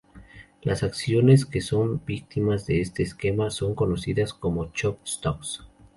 [0.63, 5.63] Las acciones que son víctimas de este esquema son conocidas como: chop stocks.